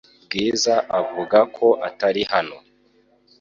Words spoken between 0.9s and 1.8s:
avuga ko